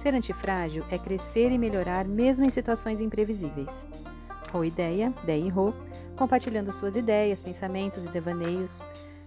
[0.00, 3.86] Ser antifrágil é crescer e melhorar mesmo em situações imprevisíveis.
[4.50, 5.74] Rô Ideia, Dei Rô,
[6.16, 8.80] compartilhando suas ideias, pensamentos e devaneios,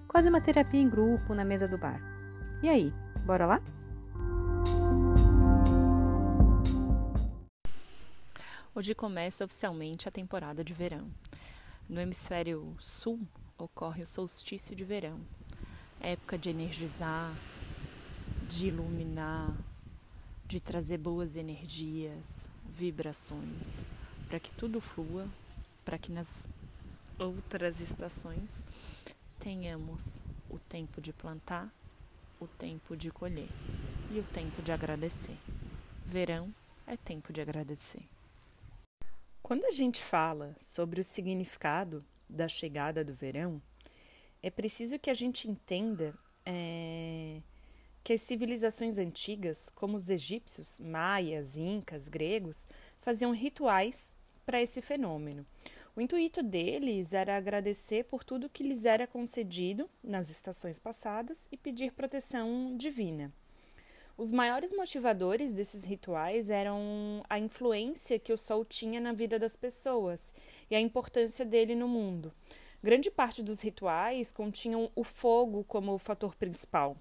[0.08, 2.02] quase uma terapia em grupo na mesa do bar.
[2.64, 2.92] E aí,
[3.24, 3.62] bora lá?
[8.74, 11.06] Hoje começa oficialmente a temporada de verão.
[11.88, 13.20] No hemisfério sul
[13.60, 15.20] ocorre o solstício de verão,
[16.02, 17.32] época de energizar,
[18.50, 19.54] de iluminar,
[20.54, 23.84] de trazer boas energias, vibrações,
[24.30, 25.28] para que tudo flua,
[25.84, 26.48] para que nas
[27.18, 28.52] outras estações
[29.40, 30.22] tenhamos
[30.52, 31.74] o tempo de plantar,
[32.40, 33.50] o tempo de colher
[34.12, 35.36] e o tempo de agradecer.
[36.06, 36.54] Verão
[36.86, 38.04] é tempo de agradecer.
[39.42, 43.60] Quando a gente fala sobre o significado da chegada do verão,
[44.44, 46.14] é preciso que a gente entenda
[46.46, 47.33] é,
[48.04, 52.68] que as civilizações antigas, como os egípcios, maias, incas, gregos,
[53.00, 54.14] faziam rituais
[54.46, 55.46] para esse fenômeno.
[55.96, 61.58] O intuito deles era agradecer por tudo que lhes era concedido nas estações passadas e
[61.58, 63.32] pedir proteção divina.
[64.18, 69.56] Os maiores motivadores desses rituais eram a influência que o sol tinha na vida das
[69.56, 70.34] pessoas
[70.70, 72.34] e a importância dele no mundo.
[72.84, 76.98] Grande parte dos rituais continham o fogo como fator principal.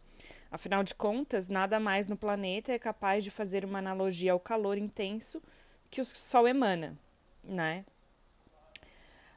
[0.53, 4.78] Afinal de contas, nada mais no planeta é capaz de fazer uma analogia ao calor
[4.78, 5.42] intenso
[5.91, 6.97] que o sol emana,
[7.42, 7.84] né?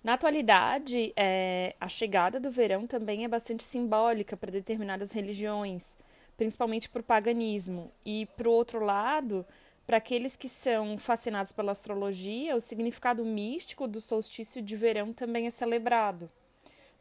[0.03, 5.97] Na atualidade, é, a chegada do verão também é bastante simbólica para determinadas religiões
[6.37, 7.91] principalmente para o paganismo.
[8.05, 9.45] E, para o outro lado,
[9.85, 15.47] para aqueles que são fascinados pela astrologia, o significado místico do solstício de verão também
[15.47, 16.29] é celebrado.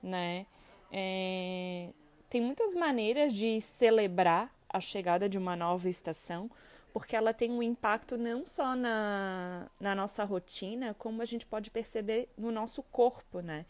[0.03, 0.47] Né?
[0.93, 1.89] É...
[2.35, 6.51] Tem muitas maneiras de celebrar a chegada de uma nova estação,
[6.93, 11.71] porque ela tem um impacto não só na, na nossa rotina, como a gente pode
[11.71, 13.65] perceber no nosso corpo, né?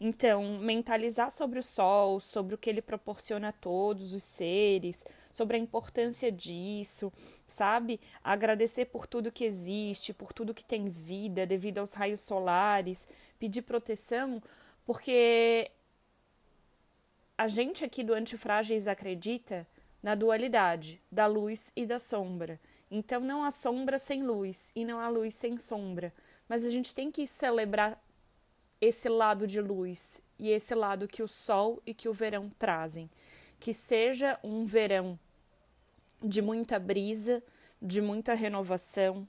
[0.00, 5.58] Então, mentalizar sobre o sol, sobre o que ele proporciona a todos os seres, sobre
[5.58, 7.12] a importância disso,
[7.46, 8.00] sabe?
[8.24, 13.06] Agradecer por tudo que existe, por tudo que tem vida devido aos raios solares,
[13.38, 14.42] pedir proteção,
[14.86, 15.70] porque
[17.38, 19.66] a gente aqui do Antifrágeis acredita
[20.02, 22.60] na dualidade da luz e da sombra.
[22.90, 26.14] Então não há sombra sem luz e não há luz sem sombra.
[26.48, 28.00] Mas a gente tem que celebrar
[28.80, 33.10] esse lado de luz e esse lado que o sol e que o verão trazem.
[33.58, 35.18] Que seja um verão
[36.22, 37.42] de muita brisa,
[37.80, 39.28] de muita renovação,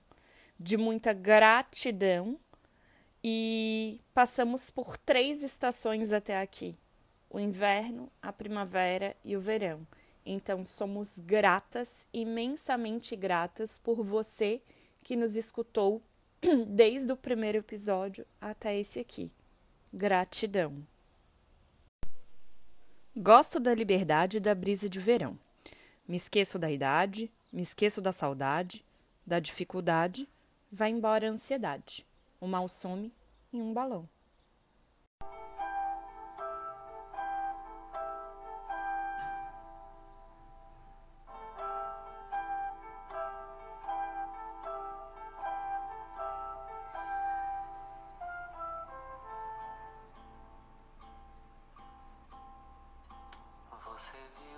[0.59, 2.39] de muita gratidão.
[3.24, 6.78] E passamos por três estações até aqui:
[7.29, 9.85] o inverno, a primavera e o verão.
[10.25, 14.61] Então somos gratas, imensamente gratas por você
[15.03, 16.01] que nos escutou
[16.67, 19.31] desde o primeiro episódio até esse aqui.
[19.93, 20.85] Gratidão.
[23.15, 25.39] Gosto da liberdade e da brisa de verão.
[26.07, 28.85] Me esqueço da idade, me esqueço da saudade,
[29.25, 30.27] da dificuldade,
[30.71, 32.05] vai embora a ansiedade.
[32.39, 33.11] O mal some
[33.51, 34.07] em um balão.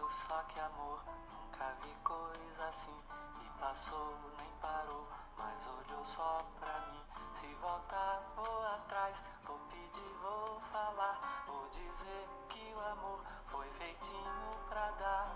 [0.10, 2.98] Só que amor, nunca vi coisa assim.
[3.44, 7.04] E passou, nem parou, mas olhou só pra mim.
[7.36, 11.44] Se voltar, vou atrás, vou pedir, vou falar.
[11.46, 15.29] Vou dizer que o amor foi feitinho pra dar.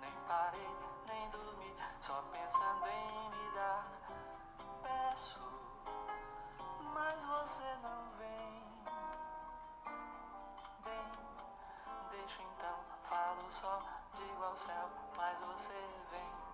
[0.00, 0.76] nem parei,
[1.06, 3.86] nem dormi, só pensando em me dar.
[4.82, 5.40] Peço,
[6.94, 8.62] mas você não vem.
[10.84, 11.10] Bem,
[12.10, 13.78] deixo então, falo só,
[14.14, 16.49] digo ao céu, mas você vem.